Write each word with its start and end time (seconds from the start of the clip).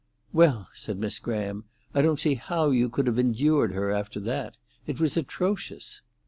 "Well," 0.33 0.67
said 0.73 0.97
Miss 0.97 1.19
Graham, 1.19 1.65
"I 1.93 2.01
don't 2.01 2.19
see 2.19 2.33
how 2.33 2.71
you 2.71 2.89
could 2.89 3.05
have 3.05 3.19
endured 3.19 3.73
her 3.73 3.91
after 3.91 4.19
that. 4.21 4.57
It 4.87 4.99
was 4.99 5.15
atrocious." 5.15 6.01